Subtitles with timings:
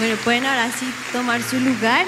[0.00, 2.06] Bueno, pueden ahora sí tomar su lugar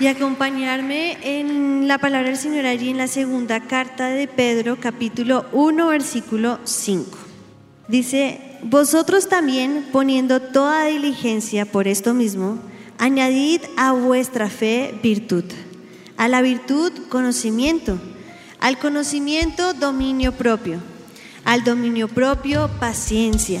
[0.00, 5.44] y acompañarme en la palabra del Señor allí en la segunda carta de Pedro, capítulo
[5.52, 7.18] 1, versículo 5.
[7.88, 12.58] Dice, vosotros también, poniendo toda diligencia por esto mismo,
[12.96, 15.44] añadid a vuestra fe virtud,
[16.16, 17.98] a la virtud conocimiento,
[18.60, 20.80] al conocimiento dominio propio,
[21.44, 23.60] al dominio propio paciencia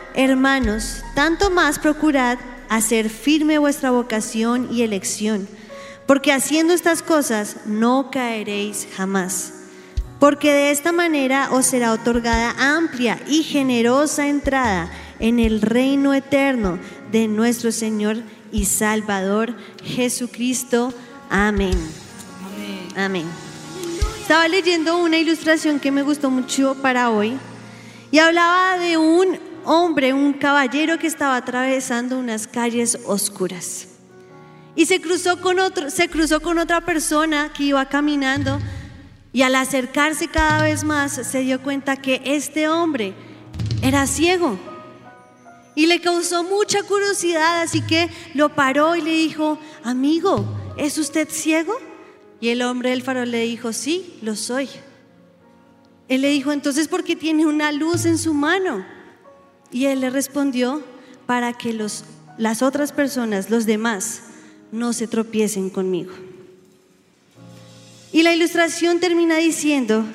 [0.13, 2.37] Hermanos, tanto más procurad
[2.69, 5.47] hacer firme vuestra vocación y elección,
[6.05, 9.53] porque haciendo estas cosas no caeréis jamás.
[10.19, 16.77] Porque de esta manera os será otorgada amplia y generosa entrada en el reino eterno
[17.11, 18.17] de nuestro Señor
[18.51, 20.93] y Salvador Jesucristo.
[21.29, 21.77] Amén.
[22.95, 23.25] Amén.
[24.21, 27.37] Estaba leyendo una ilustración que me gustó mucho para hoy
[28.11, 33.87] y hablaba de un hombre, un caballero que estaba atravesando unas calles oscuras.
[34.75, 38.59] Y se cruzó con otro, se cruzó con otra persona que iba caminando
[39.33, 43.13] y al acercarse cada vez más se dio cuenta que este hombre
[43.81, 44.57] era ciego.
[45.75, 50.45] Y le causó mucha curiosidad, así que lo paró y le dijo, "Amigo,
[50.77, 51.73] ¿es usted ciego?"
[52.39, 54.69] Y el hombre del farol le dijo, "Sí, lo soy."
[56.09, 58.85] Él le dijo, "Entonces, ¿por qué tiene una luz en su mano?"
[59.71, 60.83] Y él le respondió,
[61.25, 62.03] para que los,
[62.37, 64.23] las otras personas, los demás,
[64.71, 66.11] no se tropiecen conmigo.
[68.11, 70.05] Y la ilustración termina diciendo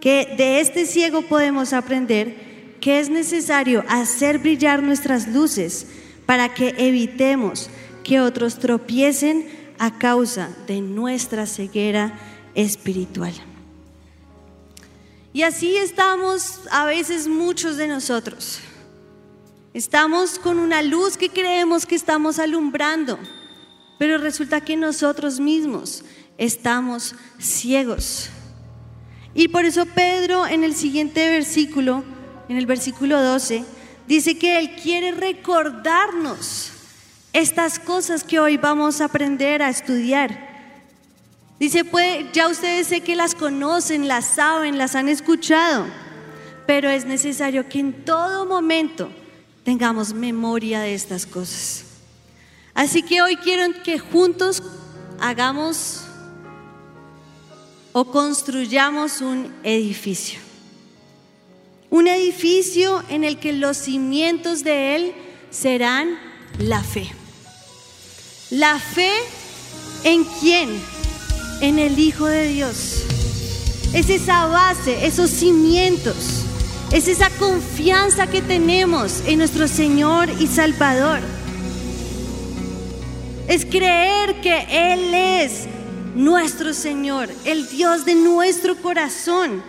[0.00, 5.86] que de este ciego podemos aprender que es necesario hacer brillar nuestras luces
[6.26, 7.70] para que evitemos
[8.02, 12.18] que otros tropiecen a causa de nuestra ceguera
[12.54, 13.32] espiritual.
[15.32, 18.60] Y así estamos a veces muchos de nosotros.
[19.74, 23.18] Estamos con una luz que creemos que estamos alumbrando,
[23.98, 26.04] pero resulta que nosotros mismos
[26.36, 28.28] estamos ciegos.
[29.34, 32.04] Y por eso Pedro en el siguiente versículo,
[32.50, 33.64] en el versículo 12,
[34.06, 36.70] dice que Él quiere recordarnos
[37.32, 40.52] estas cosas que hoy vamos a aprender a estudiar.
[41.58, 45.86] Dice, pues ya ustedes sé que las conocen, las saben, las han escuchado,
[46.66, 49.10] pero es necesario que en todo momento
[49.64, 51.84] tengamos memoria de estas cosas.
[52.74, 54.62] Así que hoy quiero que juntos
[55.20, 56.02] hagamos
[57.92, 60.40] o construyamos un edificio.
[61.90, 65.14] Un edificio en el que los cimientos de él
[65.50, 66.18] serán
[66.58, 67.12] la fe.
[68.50, 69.12] La fe
[70.04, 70.70] en quién?
[71.60, 73.04] En el Hijo de Dios.
[73.92, 76.46] Es esa base, esos cimientos
[76.92, 81.20] es esa confianza que tenemos en nuestro Señor y Salvador.
[83.48, 85.66] Es creer que Él es
[86.14, 89.62] nuestro Señor, el Dios de nuestro corazón.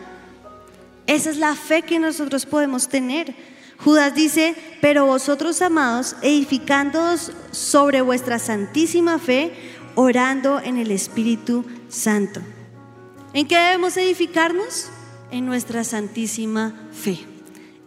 [1.07, 3.33] Esa es la fe que nosotros podemos tener.
[3.77, 9.53] Judas dice, pero vosotros amados, edificándoos sobre vuestra santísima fe,
[9.95, 12.41] orando en el Espíritu Santo.
[13.33, 14.89] ¿En qué debemos edificarnos?
[15.33, 17.17] En nuestra santísima fe.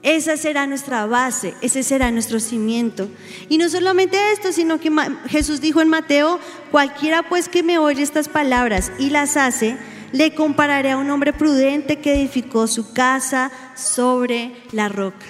[0.03, 3.09] Esa será nuestra base, ese será nuestro cimiento.
[3.49, 4.93] Y no solamente esto, sino que
[5.29, 6.41] Jesús dijo en Mateo,
[6.71, 9.77] cualquiera pues que me oye estas palabras y las hace,
[10.13, 15.27] le compararé a un hombre prudente que edificó su casa sobre la roca.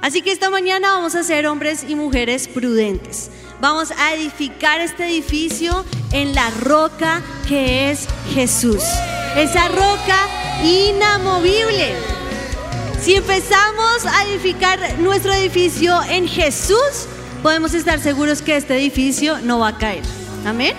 [0.00, 3.30] Así que esta mañana vamos a ser hombres y mujeres prudentes.
[3.60, 8.84] Vamos a edificar este edificio en la roca que es Jesús.
[9.38, 10.28] Esa roca
[10.64, 11.92] inamovible.
[13.00, 17.06] Si empezamos a edificar nuestro edificio en Jesús,
[17.40, 20.02] podemos estar seguros que este edificio no va a caer.
[20.44, 20.74] Amén.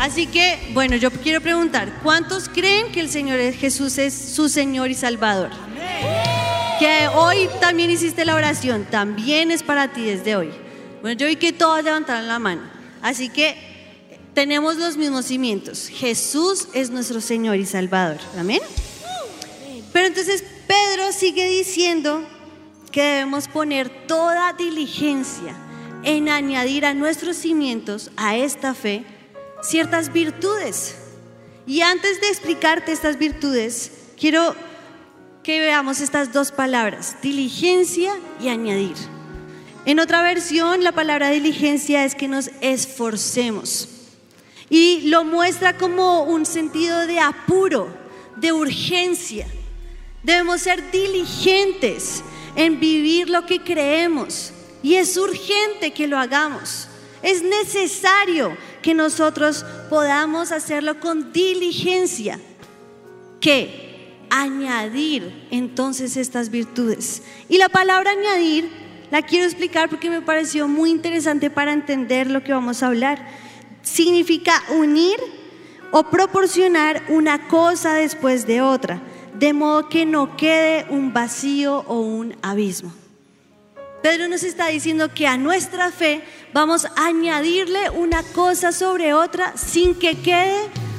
[0.00, 4.90] Así que, bueno, yo quiero preguntar, ¿cuántos creen que el Señor Jesús es su Señor
[4.90, 5.50] y Salvador?
[6.80, 10.50] Que hoy también hiciste la oración, también es para ti desde hoy.
[11.00, 12.62] Bueno, yo vi que todos levantaron la mano.
[13.02, 13.71] Así que
[14.34, 15.88] tenemos los mismos cimientos.
[15.88, 18.18] Jesús es nuestro Señor y Salvador.
[18.38, 18.60] Amén.
[19.92, 22.26] Pero entonces Pedro sigue diciendo
[22.90, 25.54] que debemos poner toda diligencia
[26.02, 29.04] en añadir a nuestros cimientos, a esta fe,
[29.62, 30.96] ciertas virtudes.
[31.66, 34.54] Y antes de explicarte estas virtudes, quiero
[35.42, 38.96] que veamos estas dos palabras, diligencia y añadir.
[39.84, 43.91] En otra versión, la palabra diligencia es que nos esforcemos.
[44.72, 47.94] Y lo muestra como un sentido de apuro,
[48.36, 49.46] de urgencia.
[50.22, 52.24] Debemos ser diligentes
[52.56, 54.50] en vivir lo que creemos.
[54.82, 56.88] Y es urgente que lo hagamos.
[57.22, 62.40] Es necesario que nosotros podamos hacerlo con diligencia.
[63.42, 67.24] Que añadir entonces estas virtudes.
[67.46, 68.70] Y la palabra añadir
[69.10, 73.41] la quiero explicar porque me pareció muy interesante para entender lo que vamos a hablar.
[73.82, 75.18] Significa unir
[75.90, 79.00] o proporcionar una cosa después de otra,
[79.34, 82.92] de modo que no quede un vacío o un abismo.
[84.02, 89.56] Pedro nos está diciendo que a nuestra fe vamos a añadirle una cosa sobre otra
[89.56, 90.56] sin que quede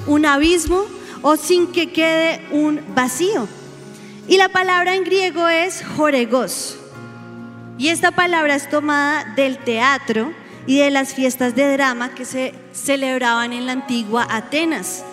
[0.08, 0.86] un abismo
[1.22, 3.48] o sin que quede un vacío.
[4.28, 6.78] Y la palabra en griego es joregos.
[7.78, 10.32] Y esta palabra es tomada del teatro
[10.66, 15.04] y de las fiestas de drama que se celebraban en la antigua Atenas.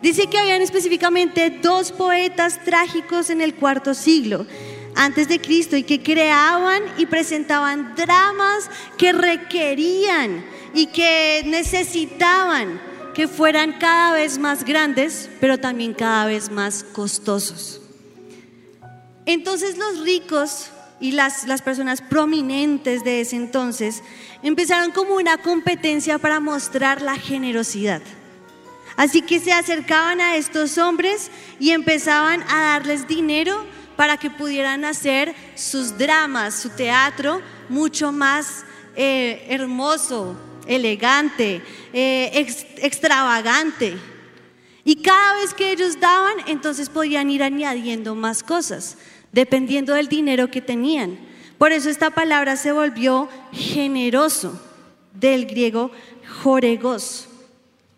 [0.00, 4.46] Dice que habían específicamente dos poetas trágicos en el cuarto siglo
[4.94, 8.68] antes de Cristo y que creaban y presentaban dramas
[8.98, 10.44] que requerían
[10.74, 12.80] y que necesitaban
[13.14, 17.80] que fueran cada vez más grandes, pero también cada vez más costosos.
[19.26, 20.70] Entonces los ricos
[21.02, 24.04] y las, las personas prominentes de ese entonces
[24.44, 28.00] empezaron como una competencia para mostrar la generosidad.
[28.96, 33.66] Así que se acercaban a estos hombres y empezaban a darles dinero
[33.96, 38.64] para que pudieran hacer sus dramas, su teatro mucho más
[38.94, 40.36] eh, hermoso,
[40.68, 41.62] elegante,
[41.92, 42.46] eh,
[42.76, 43.96] extravagante.
[44.84, 48.98] Y cada vez que ellos daban, entonces podían ir añadiendo más cosas
[49.32, 51.18] dependiendo del dinero que tenían.
[51.58, 54.60] Por eso esta palabra se volvió generoso,
[55.14, 55.90] del griego
[56.42, 57.28] joregos.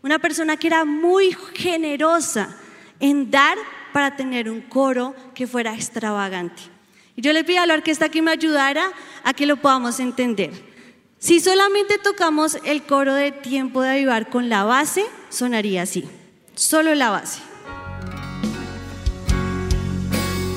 [0.02, 2.56] Una persona que era muy generosa
[3.00, 3.56] en dar
[3.92, 6.62] para tener un coro que fuera extravagante.
[7.16, 8.92] Y yo le pido a la orquesta que me ayudara
[9.22, 10.50] a que lo podamos entender.
[11.18, 16.04] Si solamente tocamos el coro de tiempo de avivar con la base, sonaría así,
[16.54, 17.40] solo la base.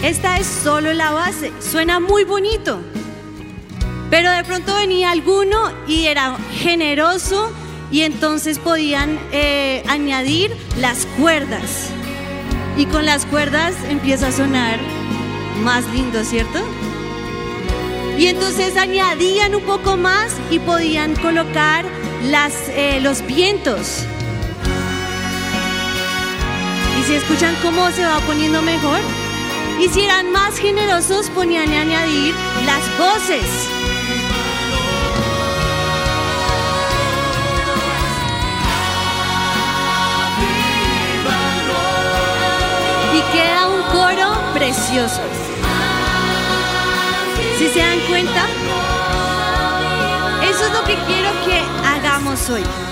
[0.08, 2.80] Esta es solo la base, suena muy bonito.
[4.10, 7.52] Pero de pronto venía alguno y era generoso
[7.92, 11.90] y entonces podían eh, añadir las cuerdas.
[12.78, 14.80] Y con las cuerdas empieza a sonar
[15.62, 16.60] más lindo, ¿cierto?
[18.18, 21.84] Y entonces añadían un poco más y podían colocar
[22.24, 24.06] las, eh, los vientos.
[26.98, 29.02] ¿Y si escuchan cómo se va poniendo mejor?
[29.80, 32.34] Y si eran más generosos, ponían a añadir
[32.66, 33.70] las voces.
[43.14, 45.22] Y queda un coro precioso.
[47.60, 48.48] Si se dan cuenta,
[50.44, 52.87] eso es lo que quiero que hagamos hoy.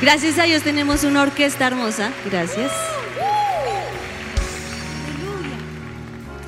[0.00, 2.12] Gracias a Dios tenemos una orquesta hermosa.
[2.26, 2.72] Gracias.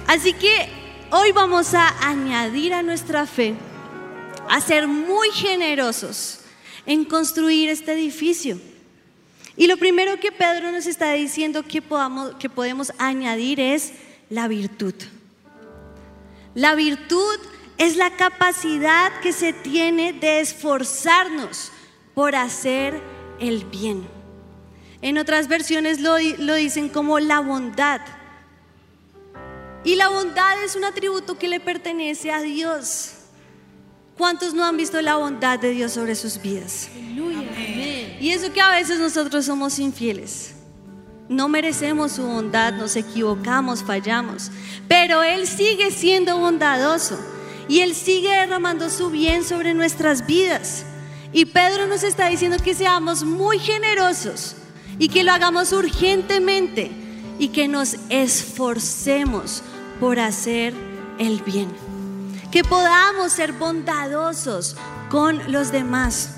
[0.06, 0.68] Así que
[1.10, 3.54] hoy vamos a añadir a nuestra fe,
[4.48, 6.40] a ser muy generosos
[6.86, 8.60] en construir este edificio.
[9.56, 13.92] Y lo primero que Pedro nos está diciendo que, podamos, que podemos añadir es
[14.28, 14.94] la virtud.
[16.54, 17.38] La virtud
[17.78, 21.70] es la capacidad que se tiene de esforzarnos
[22.14, 24.06] por hacer el bien.
[25.02, 28.00] En otras versiones lo, dicen como la bondad.
[29.84, 33.12] Y la bondad es un atributo que le pertenece a Dios.
[34.16, 36.88] ¿Cuántos no han visto la bondad de Dios sobre sus vidas?
[38.18, 40.54] Y eso que a veces nosotros somos infieles.
[41.28, 44.50] No merecemos su bondad, nos equivocamos, fallamos.
[44.88, 47.18] Pero Él sigue siendo bondadoso
[47.68, 50.86] y Él sigue derramando su bien sobre nuestras vidas.
[51.33, 54.56] Y Pedro nos está diciendo que seamos muy generosos
[54.99, 56.90] y que lo hagamos urgentemente
[57.38, 59.62] y que nos esforcemos
[60.00, 60.75] por hacer
[61.18, 61.68] el bien.
[62.50, 64.76] Que podamos ser bondadosos
[65.11, 66.30] con los demás.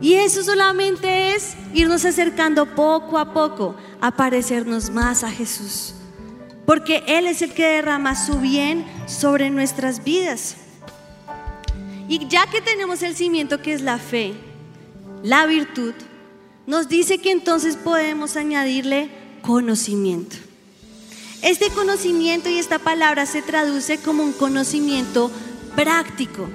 [0.00, 5.94] Y eso solamente es irnos acercando poco a poco a parecernos más a Jesús.
[6.66, 10.54] porque Él es el que derrama su bien sobre nuestras vidas.
[12.10, 14.34] Y ya que tenemos el cimiento que es la fe,
[15.22, 15.94] la virtud,
[16.66, 19.08] nos dice que entonces podemos añadirle
[19.42, 20.34] conocimiento.
[21.40, 25.30] Este conocimiento y esta palabra se traduce como un conocimiento
[25.76, 26.48] práctico,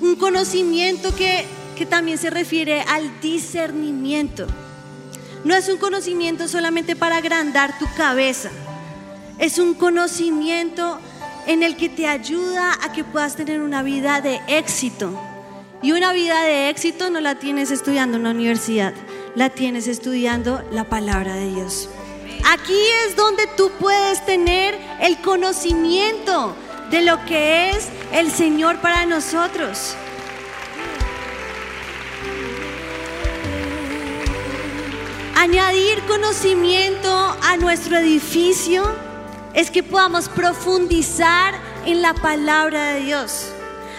[0.00, 1.44] un conocimiento que,
[1.76, 4.48] que también se refiere al discernimiento.
[5.44, 8.50] No es un conocimiento solamente para agrandar tu cabeza,
[9.38, 10.98] es un conocimiento
[11.48, 15.18] en el que te ayuda a que puedas tener una vida de éxito.
[15.80, 18.92] Y una vida de éxito no la tienes estudiando en la universidad,
[19.34, 21.88] la tienes estudiando la palabra de Dios.
[22.44, 26.54] Aquí es donde tú puedes tener el conocimiento
[26.90, 29.96] de lo que es el Señor para nosotros.
[35.34, 37.08] Añadir conocimiento
[37.42, 39.07] a nuestro edificio
[39.54, 41.54] es que podamos profundizar
[41.86, 43.46] en la palabra de Dios.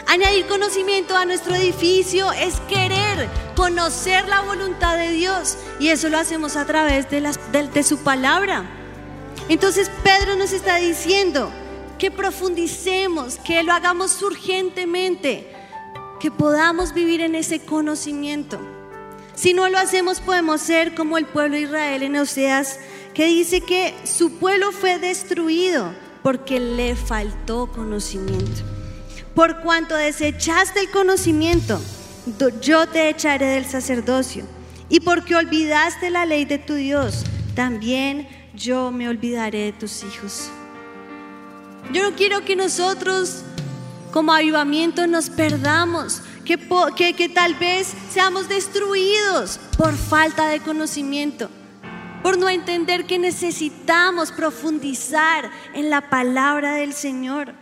[0.07, 6.17] Añadir conocimiento a nuestro edificio es querer conocer la voluntad de Dios y eso lo
[6.17, 7.21] hacemos a través de,
[7.73, 8.65] de su palabra.
[9.49, 11.51] Entonces Pedro nos está diciendo
[11.99, 15.51] que profundicemos, que lo hagamos urgentemente,
[16.19, 18.59] que podamos vivir en ese conocimiento.
[19.35, 22.79] Si no lo hacemos podemos ser como el pueblo de Israel en Oseas
[23.19, 28.61] que dice que su pueblo fue destruido porque le faltó conocimiento.
[29.35, 31.81] Por cuanto desechaste el conocimiento,
[32.61, 34.45] yo te echaré del sacerdocio.
[34.87, 40.49] Y porque olvidaste la ley de tu Dios, también yo me olvidaré de tus hijos.
[41.91, 43.41] Yo no quiero que nosotros
[44.13, 46.57] como avivamiento nos perdamos, que,
[46.95, 51.49] que, que tal vez seamos destruidos por falta de conocimiento
[52.23, 57.53] por no entender que necesitamos profundizar en la palabra del Señor.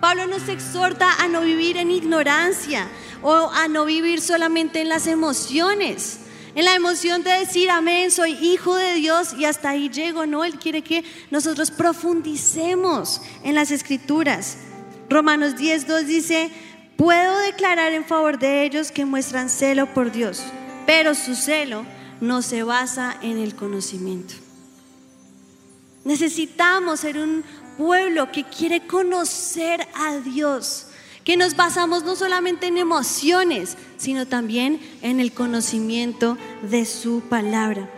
[0.00, 2.88] Pablo nos exhorta a no vivir en ignorancia
[3.22, 6.20] o a no vivir solamente en las emociones.
[6.54, 10.26] En la emoción de decir, amén, soy hijo de Dios y hasta ahí llego.
[10.26, 14.58] No, Él quiere que nosotros profundicemos en las escrituras.
[15.08, 16.50] Romanos 10.2 dice,
[16.96, 20.42] puedo declarar en favor de ellos que muestran celo por Dios,
[20.86, 21.84] pero su celo
[22.20, 24.34] no se basa en el conocimiento.
[26.04, 27.44] Necesitamos ser un
[27.76, 30.86] pueblo que quiere conocer a Dios,
[31.24, 37.88] que nos basamos no solamente en emociones, sino también en el conocimiento de su palabra.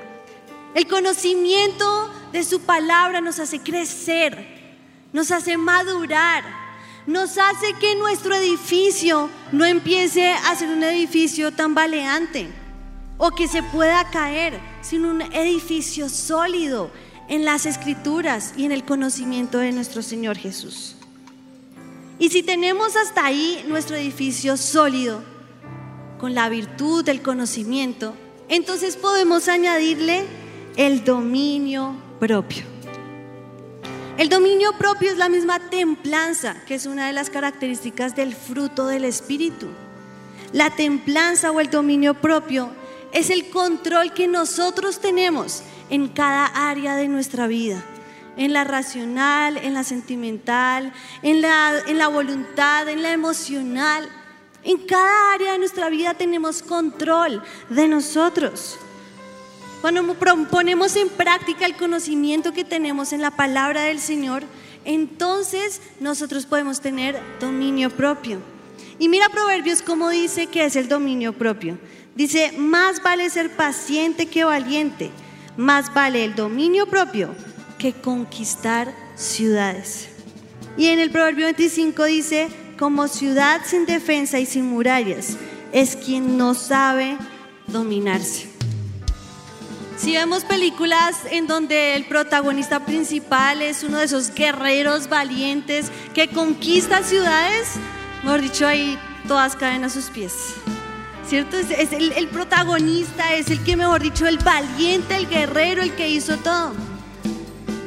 [0.75, 4.47] El conocimiento de su palabra nos hace crecer,
[5.13, 6.45] nos hace madurar,
[7.07, 12.60] nos hace que nuestro edificio no empiece a ser un edificio tambaleante
[13.23, 16.91] o que se pueda caer, sin un edificio sólido
[17.29, 20.97] en las escrituras y en el conocimiento de nuestro Señor Jesús.
[22.19, 25.23] Y si tenemos hasta ahí nuestro edificio sólido,
[26.19, 28.15] con la virtud del conocimiento,
[28.49, 30.25] entonces podemos añadirle
[30.77, 32.65] el dominio propio.
[34.17, 38.87] El dominio propio es la misma templanza, que es una de las características del fruto
[38.87, 39.69] del Espíritu.
[40.53, 42.80] La templanza o el dominio propio
[43.13, 47.85] es el control que nosotros tenemos en cada área de nuestra vida.
[48.37, 54.09] En la racional, en la sentimental, en la, en la voluntad, en la emocional.
[54.63, 58.79] En cada área de nuestra vida tenemos control de nosotros.
[59.81, 60.15] Cuando
[60.51, 64.43] ponemos en práctica el conocimiento que tenemos en la palabra del Señor,
[64.85, 68.41] entonces nosotros podemos tener dominio propio.
[68.99, 71.79] Y mira Proverbios cómo dice que es el dominio propio.
[72.21, 75.11] Dice, más vale ser paciente que valiente,
[75.57, 77.35] más vale el dominio propio
[77.79, 80.11] que conquistar ciudades.
[80.77, 85.39] Y en el Proverbio 25 dice, como ciudad sin defensa y sin murallas,
[85.73, 87.17] es quien no sabe
[87.69, 88.51] dominarse.
[89.97, 96.29] Si vemos películas en donde el protagonista principal es uno de esos guerreros valientes que
[96.29, 97.77] conquista ciudades,
[98.23, 100.35] mejor dicho, ahí todas caen a sus pies.
[101.31, 101.57] ¿Cierto?
[101.57, 106.37] Es, el, protagonista, es el que, mejor dicho, el valiente, el guerrero, el que hizo
[106.39, 106.73] todo.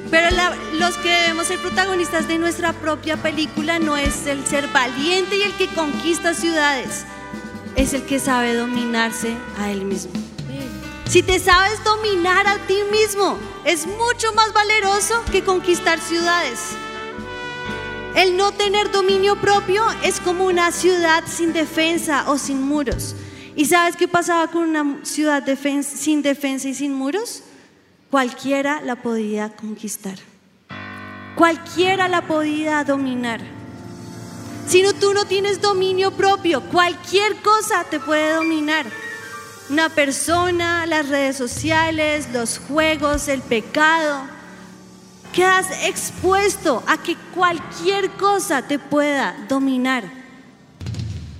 [0.10, 0.30] Pero
[0.80, 5.42] los que debemos ser protagonistas de nuestra propia película no es el ser valiente y
[5.42, 7.04] el que conquista ciudades,
[7.76, 10.14] es el que sabe dominarse a él mismo.
[11.10, 16.60] Si te sabes dominar a ti mismo, es mucho más valeroso que conquistar ciudades.
[18.16, 23.16] El no tener dominio propio es como una ciudad sin defensa o sin muros.
[23.56, 25.44] ¿Y sabes qué pasaba con una ciudad
[25.84, 27.44] sin defensa y sin muros?
[28.10, 30.18] Cualquiera la podía conquistar.
[31.36, 33.42] cualquiera la podía dominar.
[34.68, 38.86] Si no, tú no tienes dominio propio, cualquier cosa te puede dominar.
[39.70, 44.22] Una persona, las redes sociales, los juegos, el pecado.
[45.34, 50.04] Quedas expuesto a que cualquier cosa te pueda dominar.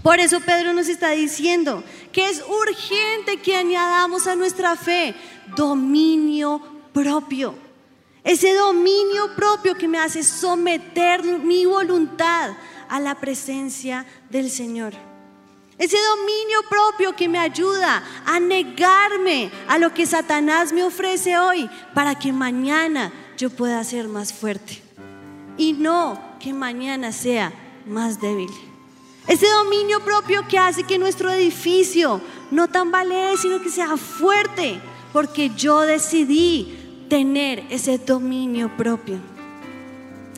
[0.02, 5.16] Por eso Pedro nos está diciendo que es urgente que añadamos a nuestra fe
[5.58, 6.62] dominio
[6.94, 7.56] propio.
[8.24, 12.52] Ese dominio propio que me hace someter mi voluntad
[12.88, 14.94] a la presencia del Señor.
[15.78, 21.70] Ese dominio propio que me ayuda a negarme a lo que Satanás me ofrece hoy
[21.96, 24.82] para que mañana yo pueda ser más fuerte.
[25.58, 27.52] Y no que mañana sea
[27.86, 28.52] más débil.
[29.28, 34.80] Ese dominio propio que hace que nuestro edificio no tambalee, sino que sea fuerte,
[35.14, 39.20] porque yo decidí tener ese dominio propio.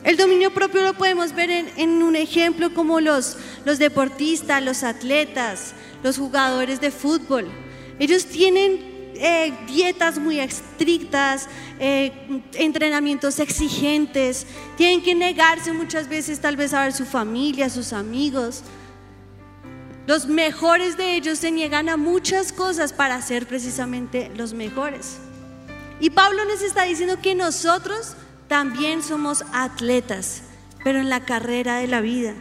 [0.04, 5.74] El dominio propio lo podemos ver en, un ejemplo como los, los deportistas, los atletas,
[6.04, 7.48] los jugadores de fútbol.
[7.98, 12.12] Ellos tienen eh, dietas muy estrictas, eh,
[12.54, 14.46] entrenamientos exigentes,
[14.76, 18.62] tienen que negarse muchas veces tal vez a ver su familia, sus amigos.
[20.06, 25.18] Los mejores de ellos se niegan a muchas cosas para ser precisamente los mejores.
[25.98, 28.14] Y Pablo nos está diciendo que nosotros
[28.48, 30.42] también somos atletas,
[30.84, 32.34] pero en la carrera de la vida.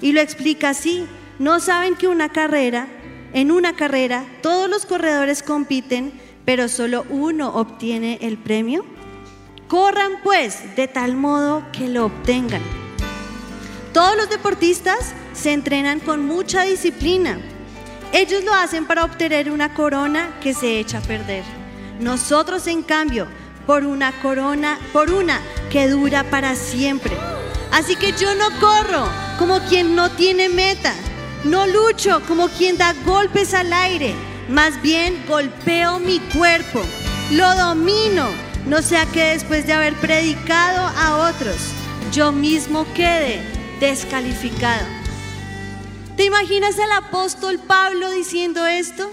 [0.00, 1.06] Y lo explica así,
[1.38, 2.88] no saben que una carrera,
[3.32, 6.12] en una carrera, todos los corredores compiten,
[6.44, 8.84] pero solo uno obtiene el premio.
[9.68, 12.60] Corran pues de tal modo que lo obtengan.
[13.92, 17.38] Todos los deportistas se entrenan con mucha disciplina.
[18.12, 21.44] Ellos lo hacen para obtener una corona que se echa a perder.
[22.00, 23.26] Nosotros, en cambio,
[23.66, 27.16] por una corona, por una que dura para siempre.
[27.70, 29.06] Así que yo no corro
[29.38, 30.94] como quien no tiene meta,
[31.44, 34.14] no lucho como quien da golpes al aire,
[34.48, 36.82] más bien golpeo mi cuerpo,
[37.32, 38.28] lo domino,
[38.66, 41.56] no sea que después de haber predicado a otros,
[42.12, 43.42] yo mismo quede
[43.80, 44.86] descalificado.
[46.16, 49.10] ¿Te imaginas al apóstol Pablo diciendo esto?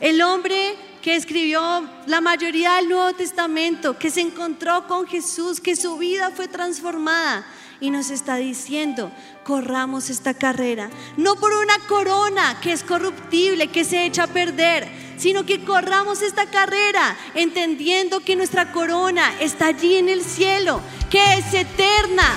[0.00, 5.74] El hombre que escribió la mayoría del Nuevo Testamento, que se encontró con Jesús, que
[5.74, 7.44] su vida fue transformada
[7.80, 9.10] y nos está diciendo,
[9.44, 14.88] corramos esta carrera, no por una corona que es corruptible, que se echa a perder,
[15.16, 21.34] sino que corramos esta carrera entendiendo que nuestra corona está allí en el cielo, que
[21.34, 22.28] es eterna,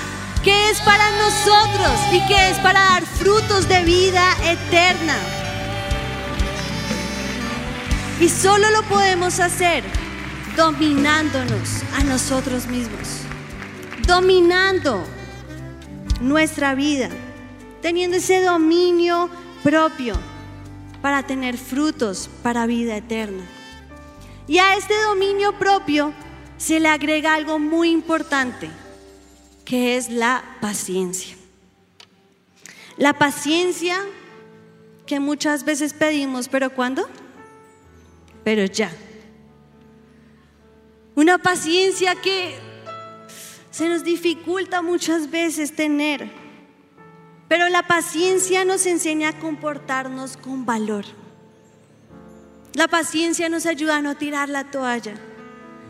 [0.44, 5.16] que es para nosotros y que es para dar frutos de vida eterna.
[8.20, 9.84] Y solo lo podemos hacer
[10.56, 13.20] dominándonos a nosotros mismos,
[14.06, 15.06] dominando
[16.20, 17.08] nuestra vida,
[17.82, 19.30] teniendo ese dominio
[19.62, 20.14] propio
[21.02, 23.44] para tener frutos para vida eterna.
[24.48, 26.12] Y a este dominio propio
[26.56, 28.70] se le agrega algo muy importante,
[29.64, 31.36] que es la paciencia.
[32.96, 33.98] La paciencia
[35.06, 37.08] que muchas veces pedimos, pero ¿cuándo?
[38.46, 38.92] pero ya.
[41.16, 42.56] Una paciencia que
[43.76, 46.30] se nos dificulta muchas veces tener,
[47.46, 51.04] pero la paciencia nos enseña a comportarnos con valor.
[52.72, 55.14] La paciencia nos ayuda a no tirar la toalla.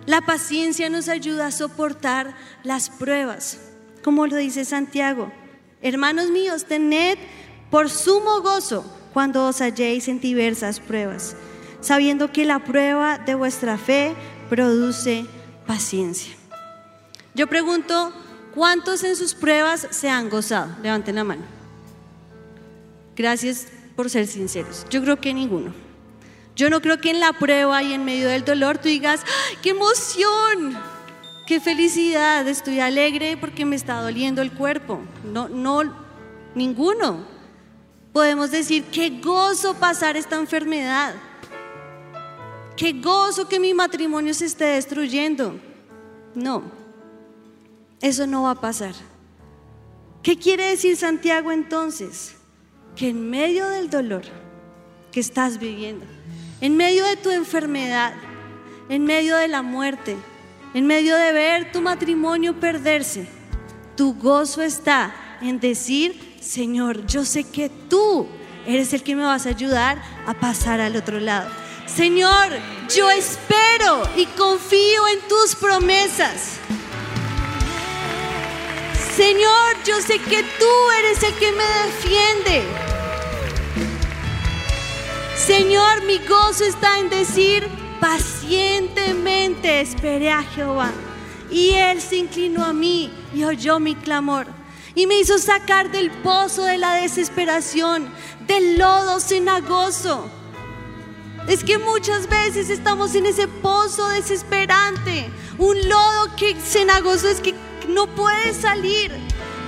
[0.04, 3.60] La paciencia nos ayuda a soportar las pruebas,
[4.02, 5.30] como lo dice Santiago.
[5.80, 7.18] Hermanos míos, tened
[7.70, 11.36] por sumo gozo cuando os halléis en diversas pruebas
[11.80, 14.12] sabiendo que la prueba de vuestra fe
[14.50, 15.24] produce
[15.68, 16.34] paciencia.
[17.36, 18.12] Yo pregunto,
[18.54, 20.74] ¿cuántos en sus pruebas se han gozado?
[20.82, 21.42] Levanten la mano.
[23.14, 24.86] Gracias por ser sinceros.
[24.88, 25.74] Yo creo que ninguno.
[26.54, 29.20] Yo no creo que en la prueba y en medio del dolor tú digas,
[29.60, 30.78] ¡qué emoción!
[31.46, 32.48] ¡Qué felicidad!
[32.48, 35.02] Estoy alegre porque me está doliendo el cuerpo.
[35.22, 35.82] No, no,
[36.54, 37.18] ninguno.
[38.14, 41.14] Podemos decir, qué gozo pasar esta enfermedad.
[42.78, 45.60] Qué gozo que mi matrimonio se esté destruyendo.
[46.34, 46.85] No,
[48.00, 48.94] eso no va a pasar.
[50.22, 52.34] ¿Qué quiere decir Santiago entonces?
[52.96, 54.22] Que en medio del dolor
[55.12, 56.04] que estás viviendo,
[56.60, 58.14] en medio de tu enfermedad,
[58.88, 60.16] en medio de la muerte,
[60.74, 63.28] en medio de ver tu matrimonio perderse,
[63.96, 68.26] tu gozo está en decir, Señor, yo sé que tú
[68.66, 71.50] eres el que me vas a ayudar a pasar al otro lado.
[71.86, 72.48] Señor,
[72.94, 76.58] yo espero y confío en tus promesas.
[79.16, 82.62] Señor, yo sé que tú eres el que me defiende.
[85.34, 87.66] Señor, mi gozo está en decir,
[87.98, 90.92] pacientemente esperé a Jehová.
[91.50, 94.48] Y Él se inclinó a mí y oyó mi clamor.
[94.94, 98.12] Y me hizo sacar del pozo de la desesperación,
[98.46, 100.30] del lodo cenagoso.
[101.48, 107.54] Es que muchas veces estamos en ese pozo desesperante, un lodo que cenagoso es que
[107.88, 109.12] no puede salir.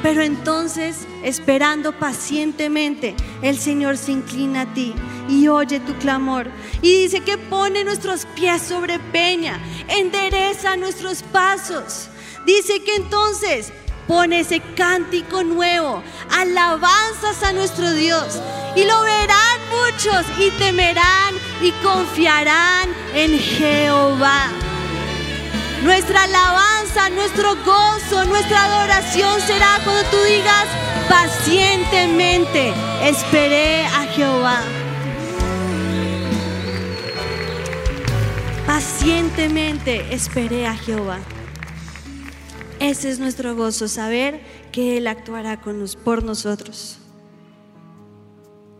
[0.02, 4.94] Pero entonces, esperando pacientemente, el Señor se inclina a ti
[5.28, 6.50] y oye tu clamor.
[6.82, 12.08] Y dice que pone nuestros pies sobre peña, endereza nuestros pasos.
[12.46, 13.72] Dice que entonces
[14.06, 18.40] pone ese cántico nuevo, alabanzas a nuestro Dios.
[18.76, 24.48] Y lo verán muchos y temerán y confiarán en Jehová.
[25.82, 26.26] Nuestra
[27.10, 30.66] nuestro gozo, nuestra adoración será cuando tú digas
[31.08, 32.72] pacientemente,
[33.02, 34.62] esperé a Jehová.
[38.66, 41.18] Pacientemente esperé a Jehová.
[42.80, 44.40] Ese es nuestro gozo, saber
[44.72, 46.98] que Él actuará con nos, por nosotros.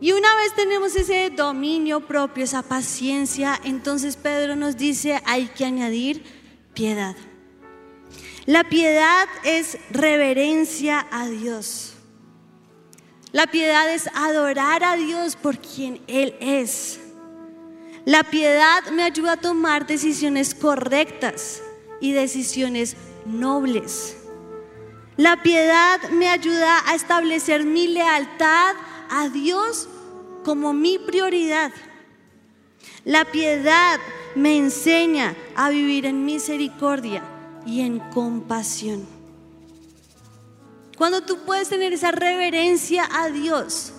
[0.01, 5.65] Y una vez tenemos ese dominio propio, esa paciencia, entonces Pedro nos dice, hay que
[5.65, 6.23] añadir
[6.73, 7.15] piedad.
[8.49, 11.93] La piedad es reverencia a Dios.
[13.31, 16.99] La piedad es adorar a Dios por quien Él es.
[18.05, 21.61] La piedad me ayuda a tomar decisiones correctas
[22.01, 24.17] y decisiones nobles.
[25.15, 28.73] La piedad me ayuda a establecer mi lealtad
[29.11, 29.87] a Dios
[30.43, 31.71] como mi prioridad.
[33.05, 33.99] La piedad
[34.33, 37.21] me enseña a vivir en misericordia
[37.65, 39.05] y en compasión.
[40.97, 43.93] Cuando tú puedes tener esa reverencia a Dios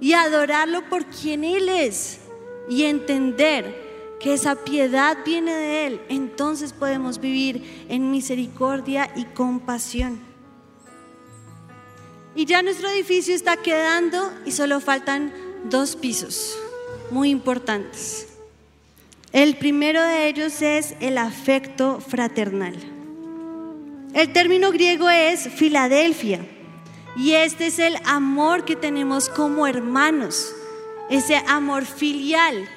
[0.00, 2.20] y adorarlo por quien Él es
[2.68, 10.20] y entender que esa piedad viene de Él, entonces podemos vivir en misericordia y compasión.
[12.34, 15.32] Y ya nuestro edificio está quedando y solo faltan
[15.64, 16.58] dos pisos
[17.10, 18.28] muy importantes.
[19.32, 22.93] El primero de ellos es el afecto fraternal.
[24.14, 26.46] El término griego es Filadelfia
[27.16, 30.54] y este es el amor que tenemos como hermanos,
[31.10, 32.68] ese amor filial,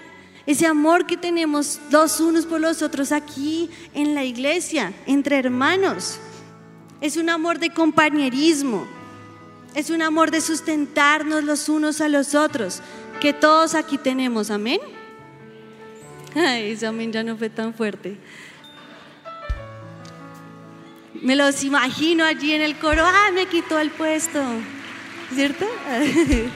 [0.48, 6.20] ese amor que tenemos los unos por los otros aquí en la iglesia, entre hermanos.
[7.02, 8.88] Es un amor de compañerismo,
[9.76, 12.82] es un amor de sustentarnos los unos a los otros,
[13.22, 14.80] que todos aquí tenemos, amén.
[16.34, 18.18] Ay, ese amén ya no fue tan fuerte.
[21.22, 24.40] Me los imagino allí en el coro, ah, me quitó el puesto,
[25.34, 25.66] ¿cierto?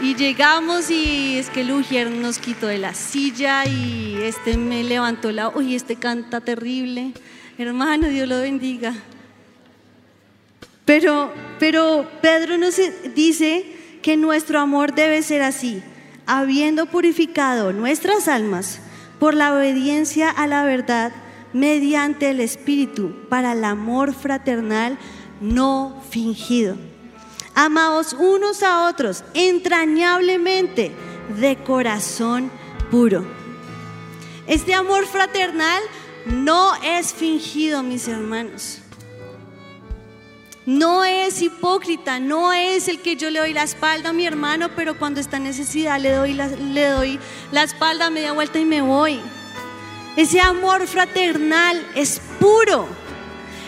[0.00, 5.30] y llegamos y es que Lugier nos quitó de la silla y este me levantó
[5.30, 7.12] la, uy, este canta terrible.
[7.58, 8.94] Hermano, Dios lo bendiga.
[10.84, 12.74] Pero, pero Pedro nos
[13.14, 13.64] dice
[14.02, 15.80] que nuestro amor debe ser así,
[16.26, 18.80] habiendo purificado nuestras almas
[19.20, 21.12] por la obediencia a la verdad
[21.52, 24.98] mediante el Espíritu para el amor fraternal
[25.40, 26.76] no fingido.
[27.54, 30.92] Amaos unos a otros entrañablemente
[31.38, 32.50] de corazón
[32.90, 33.26] puro.
[34.46, 35.82] Este amor fraternal
[36.26, 38.78] no es fingido, mis hermanos.
[40.64, 44.70] No es hipócrita, no es el que yo le doy la espalda a mi hermano,
[44.76, 47.18] pero cuando está en necesidad le doy la, le doy
[47.50, 49.20] la espalda, media vuelta y me voy.
[50.16, 52.86] Ese amor fraternal es puro.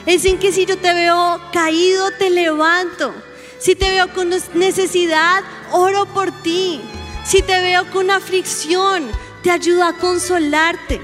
[0.06, 3.14] Es en que si yo te veo caído, te levanto.
[3.58, 6.80] Si te veo con necesidad, oro por ti.
[7.24, 9.10] Si te veo con aflicción,
[9.42, 11.00] te ayudo a consolarte.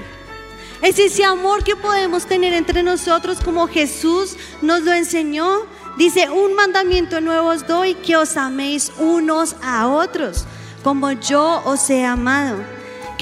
[0.81, 6.55] Es ese amor que podemos tener entre nosotros como Jesús nos lo enseñó Dice, un
[6.55, 10.45] mandamiento nuevo os doy, que os améis unos a otros,
[10.83, 12.57] como yo os he amado.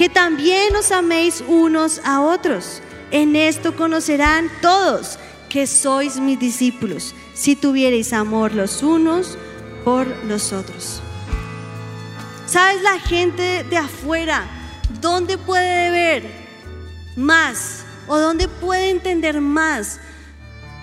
[0.00, 2.80] Que también os améis unos a otros.
[3.10, 5.18] En esto conocerán todos
[5.50, 9.36] que sois mis discípulos, si tuviereis amor los unos
[9.84, 11.02] por los otros.
[12.46, 14.48] ¿Sabes la gente de afuera?
[15.02, 16.30] ¿Dónde puede ver
[17.14, 17.84] más?
[18.08, 20.00] ¿O dónde puede entender más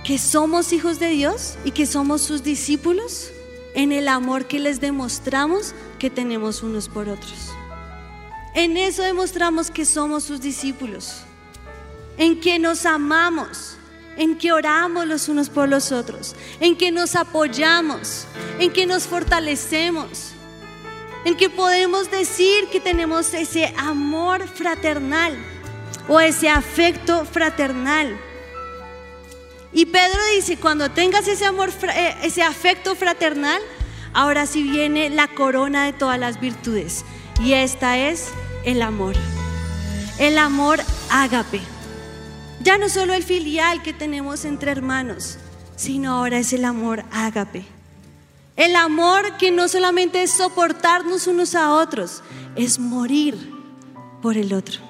[0.03, 3.31] que somos hijos de Dios y que somos sus discípulos
[3.73, 7.56] en el amor que les demostramos que tenemos unos por otros.
[8.57, 11.17] En eso demostramos que somos sus discípulos,
[12.17, 13.77] en que nos amamos,
[14.17, 18.25] en que oramos los unos por los otros, en que nos apoyamos,
[18.57, 20.31] en que nos fortalecemos,
[21.23, 25.37] en que podemos decir que tenemos ese amor fraternal
[26.07, 28.19] o ese afecto fraternal.
[29.71, 33.61] Y Pedro dice, cuando tengas ese amor, eh, ese afecto fraternal,
[34.13, 37.05] ahora sí viene la corona de todas las virtudes.
[37.39, 38.31] Y esta es
[38.67, 39.15] el amor.
[40.19, 41.61] El amor ágape.
[42.61, 45.37] Ya no solo el filial que tenemos entre hermanos,
[45.77, 47.63] sino ahora es el amor ágape.
[48.57, 52.21] El amor que no solamente es soportarnos unos a otros,
[52.57, 53.53] es morir
[54.21, 54.81] por el otro.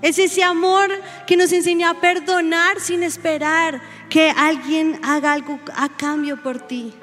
[0.00, 0.88] Es ese amor
[1.26, 6.94] que nos enseña a perdonar sin esperar que alguien haga algo a cambio por ti.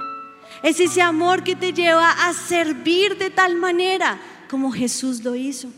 [0.63, 5.69] Es ese amor que te lleva a servir de tal manera como Jesús lo hizo.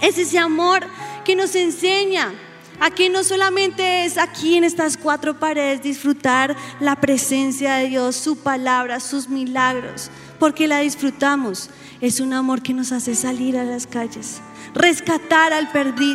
[0.00, 0.84] Es ese amor
[1.24, 2.32] que nos enseña
[2.80, 8.16] a que no solamente es aquí en estas cuatro paredes disfrutar la presencia de Dios,
[8.16, 11.70] su palabra, sus milagros, porque la disfrutamos.
[12.00, 14.40] Es un amor que nos hace salir a las calles,
[14.74, 15.68] rescatar al,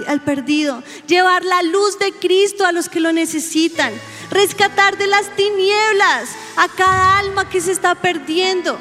[0.08, 3.94] al perdido, llevar la luz de Cristo a los que lo necesitan,
[4.30, 8.78] rescatar de las tinieblas a cada alma que se está perdiendo.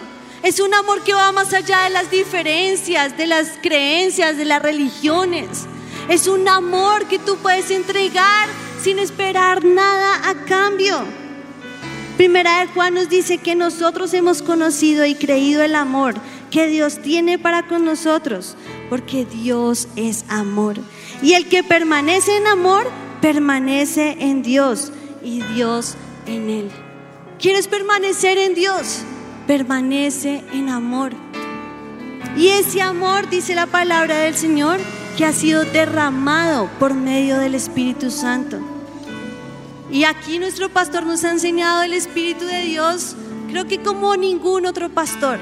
[0.47, 4.63] Es un amor que va más allá de las diferencias, de las creencias, de las
[4.63, 5.67] religiones.
[6.09, 8.49] Es un amor que tú puedes entregar
[8.81, 11.01] sin esperar nada a cambio.
[12.17, 16.15] Primera de Juan nos dice que nosotros hemos conocido y creído el amor
[16.53, 18.55] que Dios tiene para con nosotros,
[18.89, 20.77] porque Dios es amor.
[21.23, 22.89] Y el que permanece en amor,
[23.21, 24.93] permanece en Dios
[25.25, 26.71] y Dios en él.
[27.41, 29.03] ¿Quieres permanecer en Dios?
[29.47, 31.13] Permanece en amor.
[32.37, 34.79] Y ese amor, dice la palabra del Señor,
[35.17, 38.59] que ha sido derramado por medio del Espíritu Santo.
[39.91, 43.17] Y aquí nuestro pastor nos ha enseñado el Espíritu de Dios,
[43.49, 45.39] creo que como ningún otro pastor.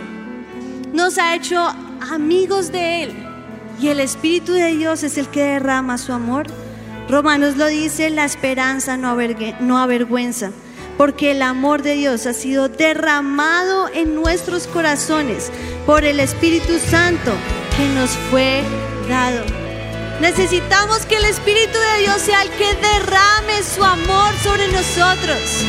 [0.92, 1.60] Nos ha hecho
[2.12, 3.14] amigos de Él.
[3.80, 6.46] Y el Espíritu de Dios es el que derrama su amor.
[7.08, 9.08] Romanos lo dice, la esperanza no,
[9.78, 10.52] avergüenza,
[10.96, 15.50] porque el amor de Dios ha sido derramado en nuestros corazones
[15.86, 17.32] por el Espíritu Santo
[17.76, 18.62] que nos fue
[19.08, 19.44] dado.
[20.20, 25.64] Necesitamos que el Espíritu de Dios sea el que derrame su amor sobre nosotros.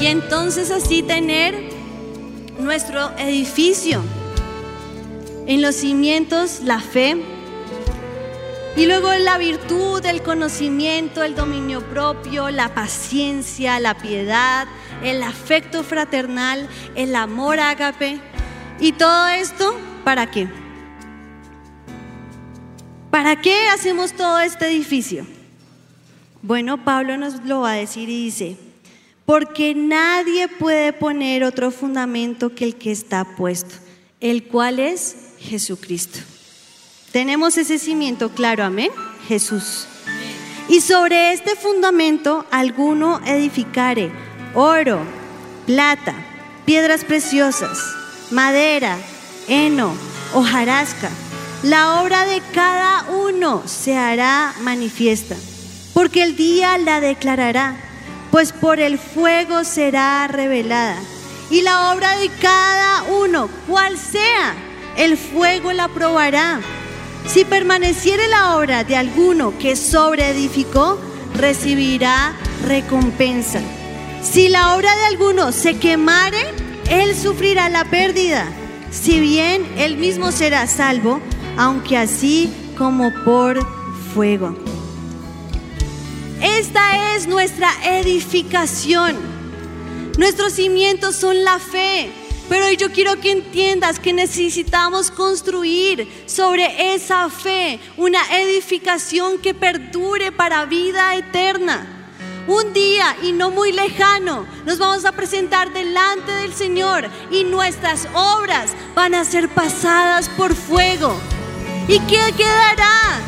[0.00, 1.54] Y entonces así tener
[2.58, 4.02] nuestro edificio.
[5.46, 7.16] En los cimientos la fe,
[8.76, 14.68] y luego la virtud, el conocimiento, el dominio propio, la paciencia, la piedad,
[15.02, 18.20] el afecto fraternal, el amor ágape.
[18.78, 20.46] ¿Y todo esto para qué?
[23.10, 25.26] ¿Para qué hacemos todo este edificio?
[26.42, 28.58] Bueno, Pablo nos lo va a decir y dice,
[29.24, 33.76] porque nadie puede poner otro fundamento que el que está puesto,
[34.20, 36.18] el cual es Jesucristo.
[37.12, 38.90] Tenemos ese cimiento claro, amén,
[39.28, 39.86] Jesús.
[40.68, 44.10] Y sobre este fundamento alguno edificare
[44.54, 45.00] oro,
[45.66, 46.14] plata,
[46.64, 47.78] piedras preciosas,
[48.30, 48.96] madera,
[49.48, 49.94] heno,
[50.34, 51.10] hojarasca.
[51.62, 55.36] La obra de cada uno se hará manifiesta,
[55.94, 57.76] porque el día la declarará,
[58.30, 60.98] pues por el fuego será revelada.
[61.50, 64.54] Y la obra de cada uno, cual sea,
[64.96, 66.60] el fuego la probará.
[67.26, 70.98] Si permaneciere la obra de alguno que sobreedificó,
[71.34, 72.34] recibirá
[72.66, 73.60] recompensa.
[74.22, 76.54] Si la obra de alguno se quemare,
[76.90, 78.46] él sufrirá la pérdida,
[78.90, 81.20] si bien él mismo será salvo,
[81.56, 83.66] aunque así como por
[84.14, 84.56] fuego.
[86.40, 89.16] Esta es nuestra edificación.
[90.18, 92.12] Nuestros cimientos son la fe.
[92.48, 100.30] Pero yo quiero que entiendas que necesitamos construir sobre esa fe una edificación que perdure
[100.30, 101.92] para vida eterna.
[102.46, 108.06] Un día y no muy lejano nos vamos a presentar delante del Señor y nuestras
[108.14, 111.18] obras van a ser pasadas por fuego.
[111.88, 113.20] ¿Y qué quedará?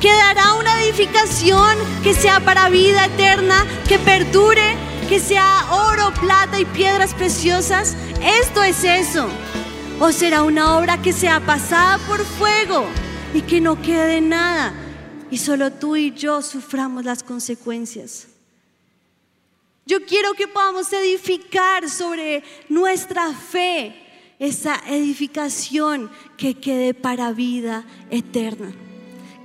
[0.00, 4.76] Quedará una edificación que sea para vida eterna, que perdure,
[5.10, 7.96] que sea oro, plata y piedras preciosas.
[8.22, 9.28] Esto es eso.
[9.98, 12.86] O será una obra que sea pasada por fuego
[13.34, 14.72] y que no quede nada
[15.28, 18.28] y solo tú y yo suframos las consecuencias.
[19.84, 23.96] Yo quiero que podamos edificar sobre nuestra fe,
[24.38, 28.72] esa edificación que quede para vida eterna.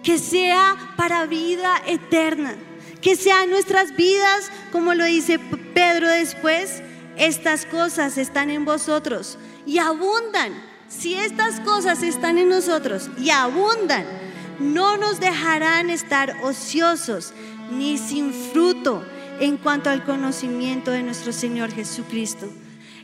[0.03, 2.55] Que sea para vida eterna.
[3.05, 6.81] Que sean nuestras vidas, como lo dice Pedro después,
[7.17, 9.37] estas cosas están en vosotros
[9.67, 10.51] y abundan.
[10.87, 14.07] Si estas cosas están en nosotros y abundan,
[14.57, 17.35] no nos dejarán estar ociosos
[17.69, 19.05] ni sin fruto
[19.39, 22.47] en cuanto al conocimiento de nuestro Señor Jesucristo.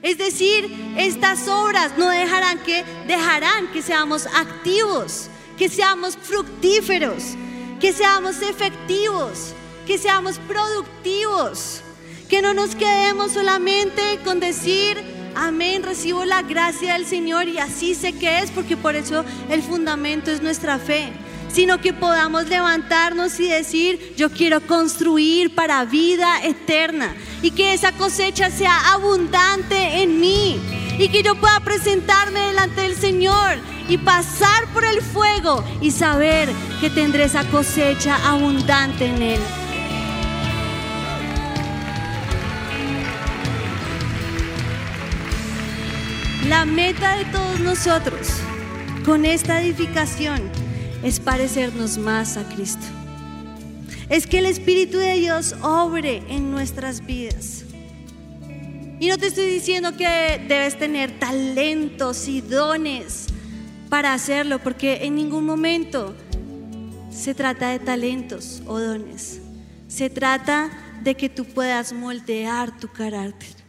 [0.02, 7.36] Es decir, estas obras no dejarán que dejarán que seamos activos, que seamos fructíferos,
[7.80, 9.54] que seamos efectivos,
[9.86, 11.82] que seamos productivos,
[12.30, 14.98] que no nos quedemos solamente con decir,
[15.36, 19.62] amén, recibo la gracia del Señor y así sé que es, porque por eso el
[19.62, 21.12] fundamento es nuestra fe
[21.54, 27.92] sino que podamos levantarnos y decir, yo quiero construir para vida eterna y que esa
[27.92, 30.60] cosecha sea abundante en mí
[30.98, 33.58] y que yo pueda presentarme delante del Señor
[33.90, 39.40] y pasar por el fuego y saber que tendré esa cosecha abundante en Él.
[46.52, 48.28] La meta de todos nosotros
[49.06, 50.42] con esta edificación
[51.02, 52.86] es parecernos más a Cristo.
[54.10, 57.64] Es que el Espíritu de Dios obre en nuestras vidas.
[59.00, 63.28] Y no te estoy diciendo que debes tener talentos y dones
[63.88, 66.14] para hacerlo, porque en ningún momento
[67.12, 69.40] se trata de talentos o dones.
[69.88, 70.70] Se trata
[71.02, 73.61] de que tú puedas moldear tu carácter.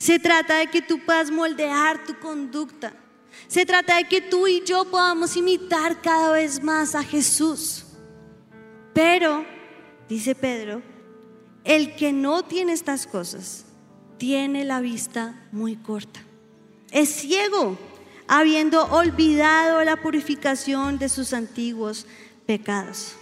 [0.00, 2.94] Se trata de que tú puedas moldear tu conducta.
[3.46, 7.84] Se trata de que tú y yo podamos imitar cada vez más a Jesús.
[8.94, 9.44] Pero,
[10.08, 10.82] dice Pedro,
[11.64, 13.66] el que no tiene estas cosas
[14.16, 16.20] tiene la vista muy corta.
[16.90, 17.78] Es ciego,
[18.26, 22.06] habiendo olvidado la purificación de sus antiguos
[22.46, 23.16] pecados.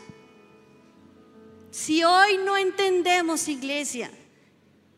[1.73, 4.13] Si hoy no entendemos, iglesia,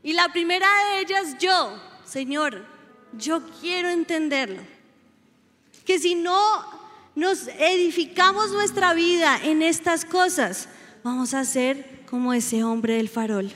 [0.03, 2.65] y la primera de ellas yo, Señor,
[3.13, 4.63] yo quiero entenderlo
[5.85, 6.65] que si no
[7.15, 10.69] nos edificamos nuestra vida en estas cosas,
[11.03, 13.53] vamos a ser como ese hombre del farol,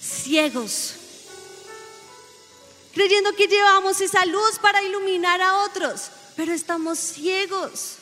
[0.00, 0.94] ciegos,
[2.92, 7.96] creyendo que llevamos esa luz para iluminar a otros, pero estamos ciegos.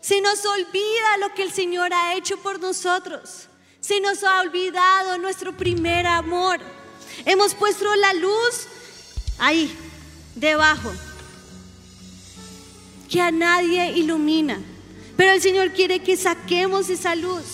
[0.00, 3.48] Se nos olvida lo que el Señor ha hecho por nosotros.
[3.82, 6.60] Se nos ha olvidado nuestro primer amor.
[7.26, 8.68] Hemos puesto la luz
[9.38, 9.76] ahí,
[10.36, 10.92] debajo
[13.10, 14.58] que a nadie ilumina.
[15.16, 17.44] Pero el Señor quiere que saquemos esa luz,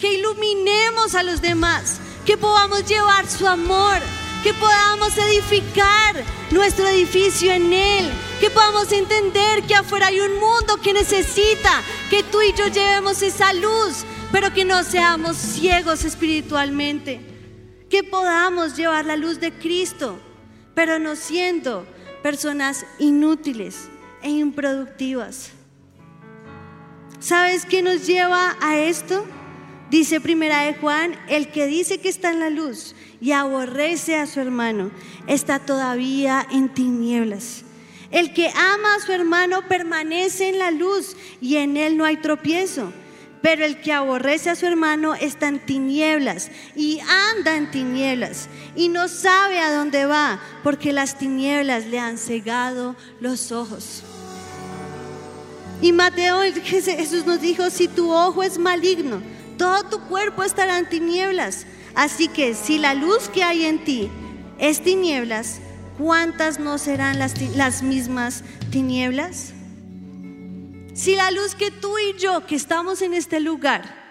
[0.00, 3.98] que iluminemos a los demás, que podamos llevar su amor,
[4.42, 10.76] que podamos edificar nuestro edificio en Él, que podamos entender que afuera hay un mundo
[10.82, 17.20] que necesita que tú y yo llevemos esa luz, pero que no seamos ciegos espiritualmente,
[17.90, 20.18] que podamos llevar la luz de Cristo,
[20.74, 21.86] pero no siendo
[22.22, 23.90] personas inútiles
[24.22, 25.50] e improductivas.
[27.20, 29.26] ¿Sabes qué nos lleva a esto?
[29.90, 34.26] Dice primera de Juan, el que dice que está en la luz y aborrece a
[34.26, 34.90] su hermano,
[35.26, 37.64] está todavía en tinieblas.
[38.10, 42.16] El que ama a su hermano permanece en la luz y en él no hay
[42.16, 42.92] tropiezo.
[43.42, 47.00] Pero el que aborrece a su hermano está en tinieblas y
[47.34, 52.94] anda en tinieblas y no sabe a dónde va porque las tinieblas le han cegado
[53.20, 54.04] los ojos.
[55.82, 59.20] Y Mateo Jesús nos dijo, si tu ojo es maligno,
[59.58, 61.66] todo tu cuerpo estará en tinieblas.
[61.96, 64.08] Así que si la luz que hay en ti
[64.58, 65.58] es tinieblas,
[65.98, 69.52] ¿cuántas no serán las, las mismas tinieblas?
[70.94, 74.02] Si la luz que tú y yo que estamos en este lugar,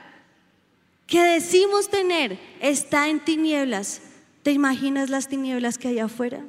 [1.06, 4.02] que decimos tener, está en tinieblas,
[4.42, 6.44] ¿te imaginas las tinieblas que hay afuera?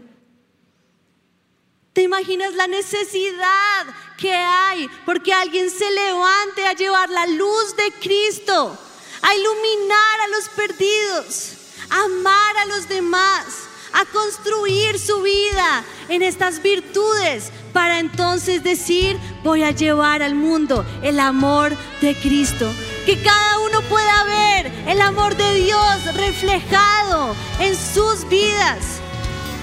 [1.93, 3.87] ¿Te imaginas la necesidad
[4.17, 8.79] que hay porque alguien se levante a llevar la luz de Cristo,
[9.21, 11.57] a iluminar a los perdidos,
[11.91, 13.45] a amar a los demás,
[13.93, 20.85] a construir su vida en estas virtudes para entonces decir, voy a llevar al mundo
[21.03, 22.71] el amor de Cristo?
[23.07, 29.01] Que cada uno pueda ver el amor de Dios reflejado en sus vidas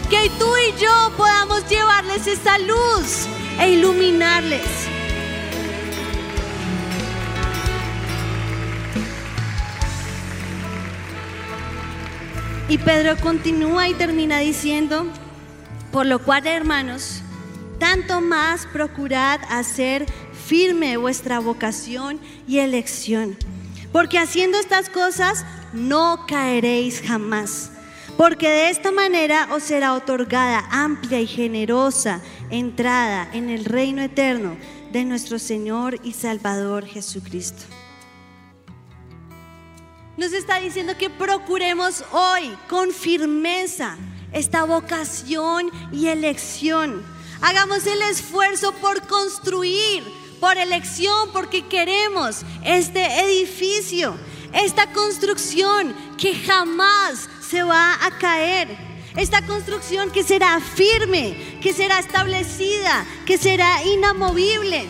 [0.10, 3.28] que tú y yo podamos llevarles esa luz
[3.60, 4.99] e iluminarles.
[12.70, 15.08] Y Pedro continúa y termina diciendo,
[15.92, 17.24] por lo cual hermanos,
[17.80, 20.06] tanto más procurad hacer
[20.46, 23.36] firme vuestra vocación y elección.
[23.92, 27.72] Porque haciendo estas cosas no caeréis jamás.
[28.18, 34.56] Porque de esta manera os será otorgada amplia y generosa entrada en el reino eterno
[34.92, 37.79] de nuestro Señor y Salvador Jesucristo.
[40.20, 43.96] Nos está diciendo que procuremos hoy con firmeza
[44.34, 47.02] esta vocación y elección.
[47.40, 50.04] Hagamos el esfuerzo por construir,
[50.42, 54.18] por elección, porque queremos este edificio,
[54.52, 58.78] esta construcción que jamás se va a caer.
[59.16, 64.86] Esta construcción que será firme, que será establecida, que será inamovible.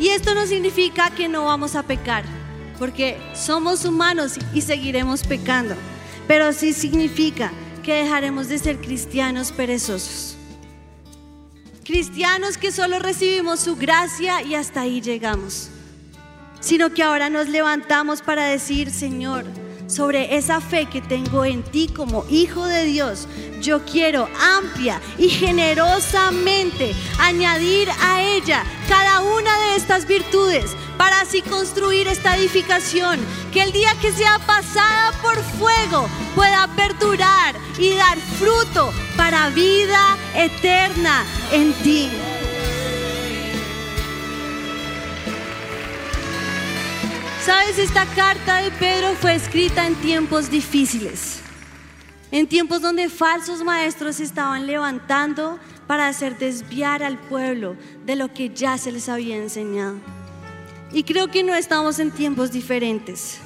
[0.00, 2.41] Y esto no significa que no vamos a pecar,
[2.82, 5.76] porque somos humanos y seguiremos pecando.
[6.26, 7.52] Pero sí significa
[7.84, 10.36] que dejaremos de ser cristianos perezosos.
[11.84, 15.68] Cristianos que solo recibimos su gracia y hasta ahí llegamos.
[16.58, 19.44] Sino que ahora nos levantamos para decir, Señor,
[19.92, 23.28] sobre esa fe que tengo en ti como hijo de Dios,
[23.60, 31.42] yo quiero amplia y generosamente añadir a ella cada una de estas virtudes para así
[31.42, 33.20] construir esta edificación
[33.52, 40.16] que el día que sea pasada por fuego pueda perdurar y dar fruto para vida
[40.34, 42.08] eterna en ti.
[47.44, 51.40] Sabes, esta carta de Pedro fue escrita en tiempos difíciles,
[52.30, 57.76] en tiempos donde falsos maestros se estaban levantando para hacer desviar al pueblo
[58.06, 59.96] de lo que ya se les había enseñado.
[60.92, 63.38] Y creo que no estamos en tiempos diferentes.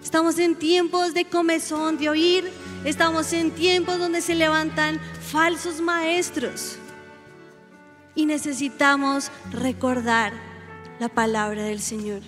[0.00, 2.48] Estamos en tiempos de comezón, de oír.
[2.84, 6.76] Estamos en tiempos donde se levantan falsos maestros.
[8.14, 10.32] Y necesitamos recordar
[11.00, 12.22] la palabra del Señor.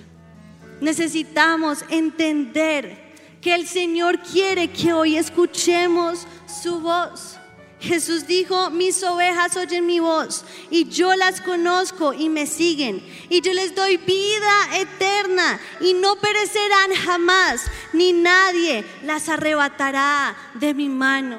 [0.80, 3.10] Necesitamos entender
[3.40, 7.36] que el Señor quiere que hoy escuchemos su voz.
[7.80, 13.40] Jesús dijo, mis ovejas oyen mi voz y yo las conozco y me siguen y
[13.40, 17.64] yo les doy vida eterna y no perecerán jamás,
[17.94, 21.38] ni nadie las arrebatará de mi mano.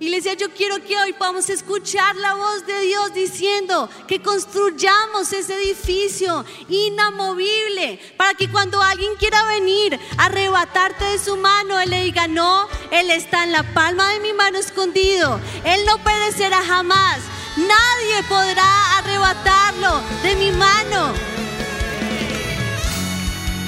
[0.00, 5.56] Iglesia, yo quiero que hoy podamos escuchar la voz de Dios diciendo que construyamos ese
[5.56, 12.04] edificio inamovible para que cuando alguien quiera venir a arrebatarte de su mano, Él le
[12.04, 17.18] diga, no, Él está en la palma de mi mano escondido, Él no perecerá jamás,
[17.56, 21.12] nadie podrá arrebatarlo de mi mano.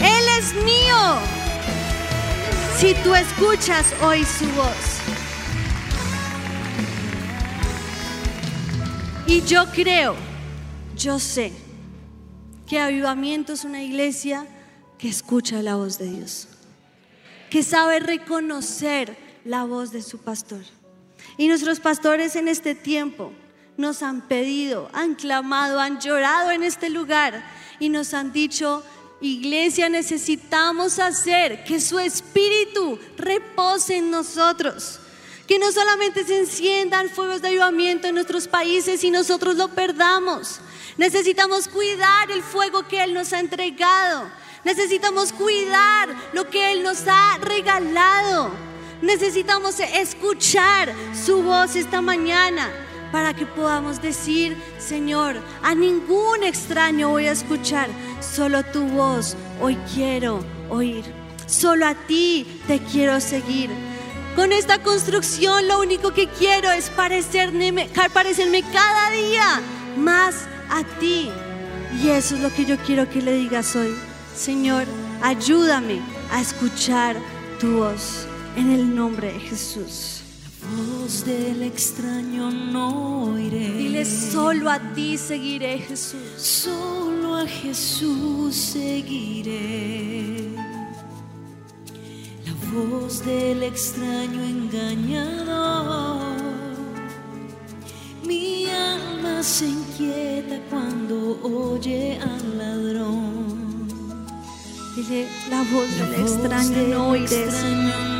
[0.01, 1.19] Él es mío.
[2.79, 5.00] Si tú escuchas hoy su voz.
[9.31, 10.17] Y yo creo,
[10.97, 11.53] yo sé
[12.67, 14.45] que Avivamiento es una iglesia
[14.99, 16.49] que escucha la voz de Dios,
[17.49, 20.63] que sabe reconocer la voz de su pastor.
[21.39, 23.33] Y nuestros pastores en este tiempo
[23.77, 27.41] nos han pedido, han clamado, han llorado en este lugar
[27.79, 28.83] y nos han dicho,
[29.21, 35.00] iglesia, necesitamos hacer que su espíritu repose en nosotros
[35.51, 40.61] que no solamente se enciendan fuegos de avivamiento en nuestros países y nosotros lo perdamos.
[40.97, 44.31] Necesitamos cuidar el fuego que Él nos ha entregado.
[44.63, 48.53] Necesitamos cuidar lo que Él nos ha regalado.
[49.03, 52.71] Necesitamos escuchar su voz esta mañana
[53.11, 55.35] para que podamos decir, Señor,
[55.65, 57.89] a ningún extraño voy a escuchar,
[58.21, 61.03] solo tu voz hoy quiero oír.
[61.49, 63.90] Solo a ti te quiero seguir.
[64.41, 69.61] Con esta construcción lo único que quiero es parecerme, parecerme cada día
[69.99, 70.35] más
[70.71, 71.29] a ti.
[72.03, 73.95] Y eso es lo que yo quiero que le digas hoy.
[74.35, 74.87] Señor,
[75.21, 76.01] ayúdame
[76.33, 77.17] a escuchar
[77.61, 78.27] tu voz
[78.57, 80.23] en el nombre de Jesús.
[80.63, 83.73] La voz del extraño no oiré.
[83.73, 86.19] Dile, solo a ti seguiré, Jesús.
[86.39, 90.40] Solo a Jesús seguiré
[92.73, 96.21] voz del extraño engañador.
[98.25, 103.89] Mi alma se inquieta cuando oye al ladrón.
[104.95, 107.47] Dile, la voz del extraño no oiré.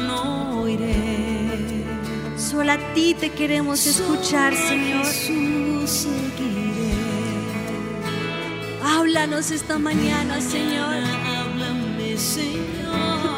[0.07, 1.85] no oiré.
[2.37, 5.05] Solo a ti te queremos escuchar, Señor.
[5.05, 6.91] Jesús seguiré.
[8.83, 11.05] Háblanos esta mañana, Señor.
[11.27, 12.80] Háblame, Señor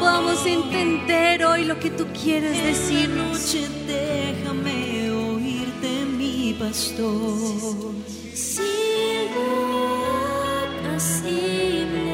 [0.03, 3.39] podamos entender hoy lo que tú quieres decirnos.
[3.39, 7.93] Noche déjame oírte mi pastor.
[8.33, 9.47] Siervo
[10.65, 12.12] apacible, oigo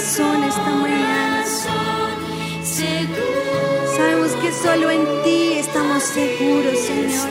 [0.00, 1.44] corazón esta mañana.
[3.96, 7.28] Sabemos que solo en ti estamos seguros, Señor.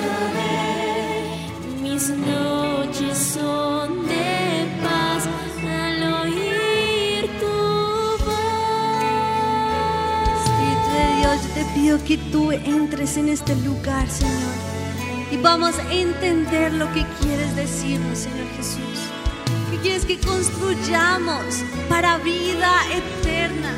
[1.82, 5.28] mis noches son de paz
[5.68, 7.58] al oír tu
[8.24, 8.86] voz.
[10.46, 14.58] Espíritu de Dios, yo te pido que tú entres en este lugar, Señor.
[15.32, 18.89] Y vamos a entender lo que quieres decirnos, Señor Jesús.
[19.82, 23.74] Quieres que construyamos para vida eterna.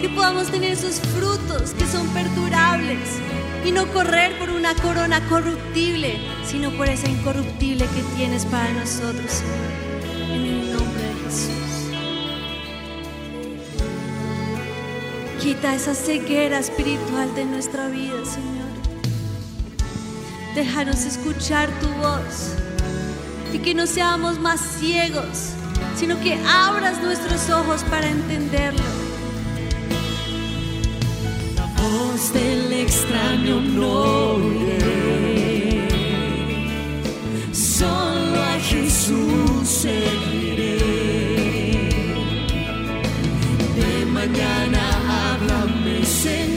[0.00, 3.20] Que podamos tener esos frutos que son perdurables.
[3.64, 9.30] Y no correr por una corona corruptible, sino por esa incorruptible que tienes para nosotros,
[9.30, 10.32] Señor.
[10.32, 11.52] En el nombre de Jesús.
[15.42, 18.66] Quita esa ceguera espiritual de nuestra vida, Señor.
[20.54, 22.54] Déjanos escuchar tu voz
[23.56, 25.52] y que no seamos más ciegos,
[25.96, 28.82] sino que abras nuestros ojos para entenderlo.
[31.56, 33.92] La voz del extraño no
[34.34, 35.88] oiré,
[37.52, 40.76] solo a Jesús seguiré.
[43.78, 46.55] De mañana háblame, Señor.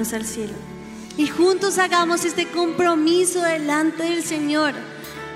[0.00, 0.54] Al cielo
[1.20, 4.72] y juntos hagamos este compromiso delante del Señor.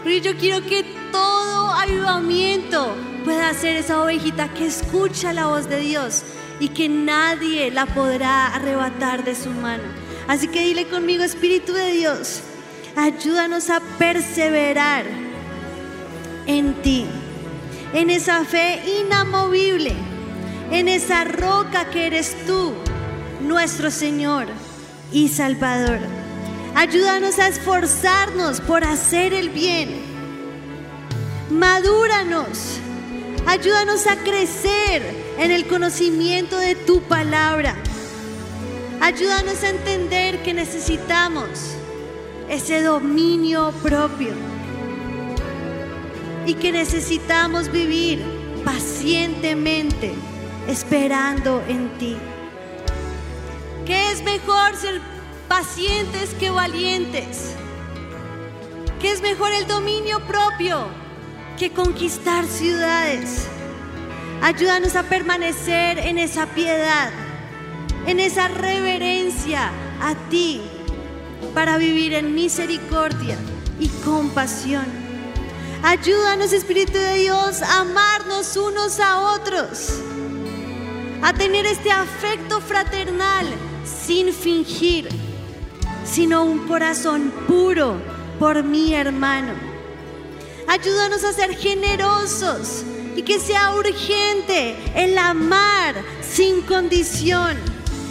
[0.03, 5.81] Porque yo quiero que todo avivamiento pueda ser esa ovejita que escucha la voz de
[5.81, 6.23] Dios
[6.59, 9.85] y que nadie la podrá arrebatar de su mano.
[10.27, 12.41] Así que dile conmigo, Espíritu de Dios,
[12.97, 15.05] ayúdanos a perseverar
[16.47, 17.05] en ti,
[17.93, 19.93] en esa fe inamovible,
[20.71, 22.73] en esa roca que eres tú,
[23.45, 24.47] nuestro Señor
[25.13, 25.99] y Salvador.
[26.75, 30.03] Ayúdanos a esforzarnos por hacer el bien.
[31.51, 32.81] Madúranos.
[33.47, 35.03] Ayúdanos a crecer
[35.39, 37.77] en el conocimiento de tu palabra.
[39.01, 41.77] Ayúdanos a entender que necesitamos
[42.49, 44.33] ese dominio propio
[46.47, 48.23] y que necesitamos vivir
[48.65, 50.13] pacientemente
[50.67, 52.17] esperando en ti.
[53.87, 54.99] ¿Qué es mejor ser
[55.47, 57.55] pacientes que valientes?
[58.99, 60.87] ¿Qué es mejor el dominio propio
[61.59, 63.47] que conquistar ciudades?
[64.41, 67.11] Ayúdanos a permanecer en esa piedad,
[68.07, 69.71] en esa reverencia
[70.01, 70.63] a ti,
[71.53, 73.37] para vivir en misericordia
[73.79, 74.87] y compasión.
[75.83, 80.01] Ayúdanos, Espíritu de Dios, a amarnos unos a otros,
[81.21, 83.45] a tener este afecto fraternal
[83.85, 85.09] sin fingir,
[86.05, 87.97] sino un corazón puro
[88.39, 89.53] por mi hermano.
[90.67, 92.85] Ayúdanos a ser generosos
[93.17, 97.57] y que sea urgente el amar sin condición,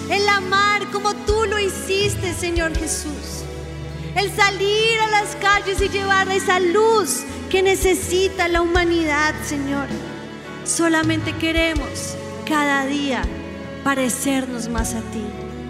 [0.09, 3.43] el amar como tú lo hiciste, Señor Jesús,
[4.15, 9.87] el salir a las calles y llevar esa luz que necesita la humanidad, Señor.
[10.65, 12.15] Solamente queremos
[12.47, 13.23] cada día
[13.83, 15.23] parecernos más a ti,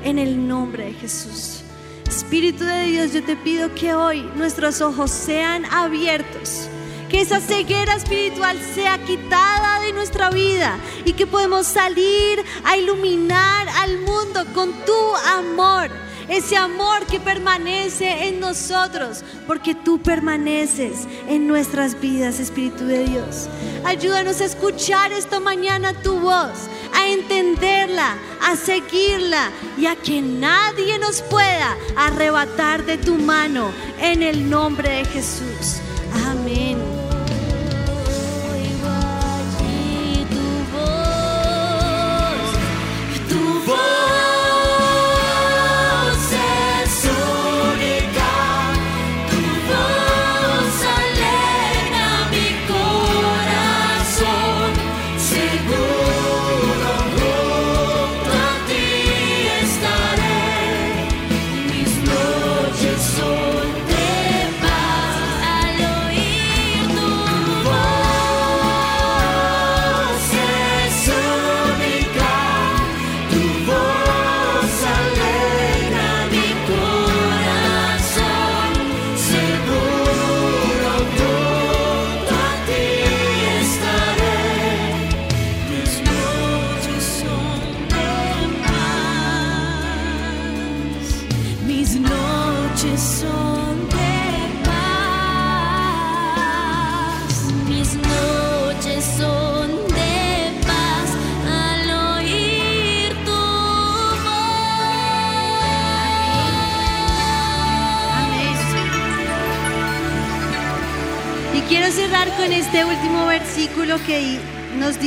[0.04, 1.62] en el nombre de Jesús.
[2.08, 6.68] Espíritu de Dios, yo te pido que hoy nuestros ojos sean abiertos,
[7.10, 13.68] que esa ceguera espiritual sea quitada de nuestra vida y que podemos salir a iluminar
[13.70, 16.03] al mundo con tu amor.
[16.30, 23.50] Ese amor que permanece en nosotros, porque tú permaneces en nuestras vidas, Espíritu de Dios.
[23.84, 31.00] Ayúdanos a escuchar esta mañana tu voz a entenderla, a seguirla y a que nadie
[31.00, 35.82] nos pueda arrebatar de tu mano en el nombre de Jesús.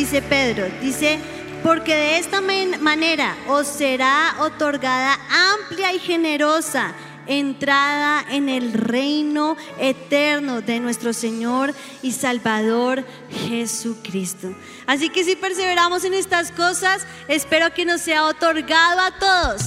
[0.07, 0.69] Dice Pedro.
[0.81, 1.19] Dice,
[1.65, 5.19] porque de esta manera os será otorgada
[5.53, 6.95] amplia y generosa
[7.27, 13.05] entrada en el reino eterno de nuestro Señor y Salvador
[13.49, 14.55] Jesucristo.
[14.87, 19.63] Así que si perseveramos en estas cosas, espero que nos sea otorgado a todos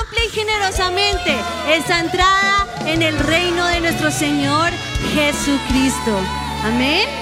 [0.00, 1.36] amplia y generosamente
[1.68, 4.70] esa entrada en el reino de nuestro Señor
[5.12, 6.18] Jesucristo.
[6.64, 7.21] Amén.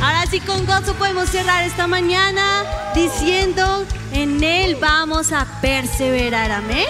[0.00, 6.52] Ahora sí con gozo podemos cerrar esta mañana diciendo, en Él vamos a perseverar.
[6.52, 6.86] Amén.